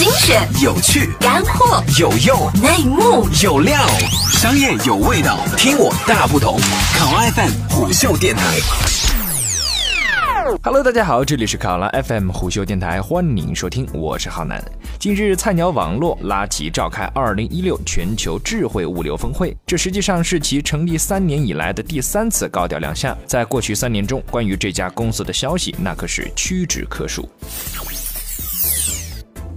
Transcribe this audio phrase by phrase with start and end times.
[0.00, 3.86] 精选、有趣、干货、有用、内幕、有料，
[4.32, 6.58] 商业有味道，听我大不同。
[6.96, 8.42] 考 FM 虎嗅电台。
[10.62, 14.64] Hello，大家好，这里是考拉 FM 虎嗅电台，欢迎收听，我是浩南。
[14.98, 23.14] 近日，菜鸟网络拉起召开2016全球智慧物流峰会，这实际上是其成立三年以来的第三次高调亮相。
[23.26, 27.28] 在过去三年中，关于这家公司的消息那可是屈指可数。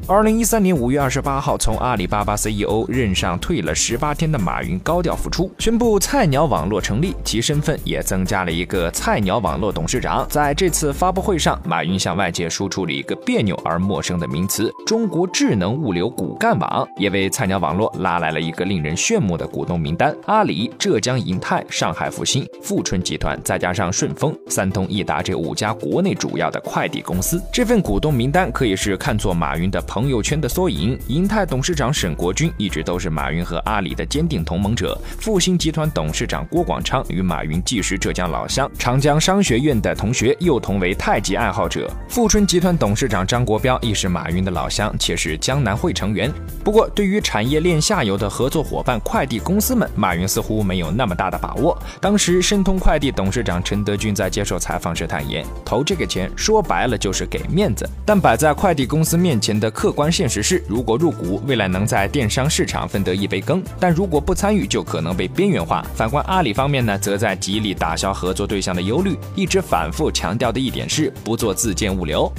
[0.05, 10.27] 二零一三年五月二十八号，从阿里巴巴 CEO 任上退了十八天的马云高调复出，宣布菜鸟网络成立，其身份也增加了一个菜鸟网络董事长。
[10.29, 27.41] 在这次发布会上，马云向外界输出了一个别扭而陌生的名词——中国智能物流骨干网，也为菜鸟网络拉来了一个令人炫目的股东名单：阿里、浙江银泰、上海复兴、富春集团，再加上顺丰、三通、一达这五家国内主要的快递公司。
[27.53, 29.81] 这份股东名单可以是看作马云的。
[29.93, 34.99] 朋友圈的缩影，银泰董事长沈国军一直都是马云和阿里的坚定同盟者。
[35.19, 41.87] 复兴集团董事长郭广昌与马云既是浙江老乡，长江商学院的同学，又同为太极爱好者。
[42.09, 46.33] 富春集团董事长张国标亦是马云的老乡，且是江南会成员。
[46.63, 51.77] 不过，对于产业链下游的合作伙伴快递公司们，马云似乎没有那么大的把握。
[52.01, 59.71] 当时，申通快递董事长陈德军在接受采访时坦言，投这个钱说白了就是给面子，但摆在快递公司面前的。
[59.83, 65.85] 客观现实是，如果入股，未来能在电商市场分得一杯羹；但如果不参与，就可能被边缘化。
[65.93, 72.31] 反观阿里方面呢，则在极力打消合作对象的忧虑，一直反复强调的一点是不做自建物流。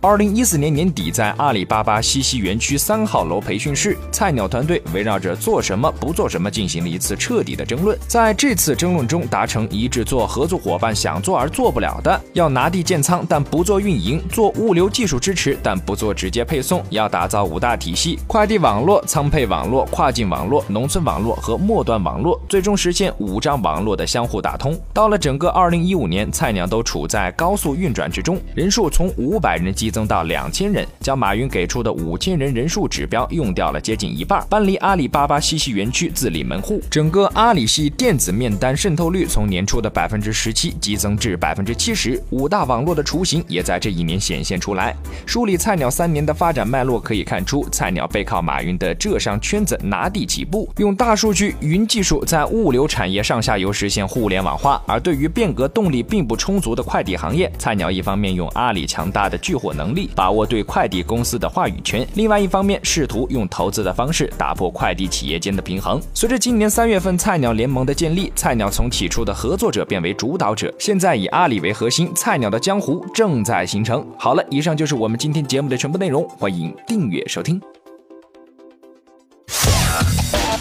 [0.00, 7.98] 二零一四年年底，在阿里巴巴西溪园区三号楼培训室，菜鸟团队围绕着做什么不做什么进行了一次彻底的争论。
[8.06, 16.80] 在这次争论中，达成一致，做合作伙伴想做而做不了的，要拿地建仓，但不做运营；做物流技术支持，但不做直接配送。
[16.90, 24.78] 要打造五大体系：快递网络、仓配网络、跨境网络、农村网络和末端网络，最终实现五张网络的相互打通。
[24.94, 29.87] 到了整个二零一五年，菜鸟都处在高速运转之中，人数从五百人激。
[29.88, 36.78] 激增到两千人，将马云给出的五千人人数指标用掉了接近一半，搬离阿里巴巴西溪园区自立门户。
[36.90, 44.94] 整个阿里系电子面单渗透率从年初的百分之十七激增至百分之七十，五大网络的雏形也在这一年显现出来。
[45.24, 54.82] 梳理菜鸟三年的发展脉络，可以看出，菜鸟背靠马云的浙商圈子拿地起步，用大数据、云技术在物流产业上下游实现互联网化。
[54.86, 59.72] 而对于变革动力并不充足的快递行业，菜鸟一方面用阿里强大的聚货。
[59.78, 65.98] 能力把握对快递公司的话语权，另外一方面试图用投资的方式打破快递企业间的平衡。
[66.12, 74.04] 随着今年三月份菜鸟联盟的建立，菜鸟从起初的合作者变为主导者，现在以阿里为核心，菜鸟的江湖正在形成。
[74.18, 77.60] 好了，以上就是我们今天节目的全部内容，欢迎订阅收听。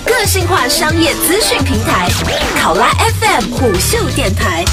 [0.05, 2.07] 个性化商业资讯平台，
[2.59, 4.63] 考拉 FM 虎嗅电台。